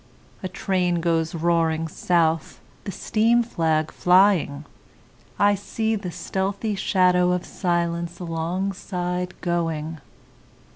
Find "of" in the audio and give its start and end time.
7.33-7.43